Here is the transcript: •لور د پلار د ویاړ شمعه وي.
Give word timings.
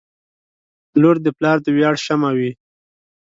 •لور 1.01 1.15
د 1.25 1.27
پلار 1.37 1.57
د 1.65 1.67
ویاړ 1.75 1.95
شمعه 2.05 2.31
وي. 2.37 2.51